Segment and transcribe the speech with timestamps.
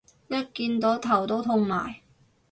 [0.29, 2.01] 一見到頭都痛埋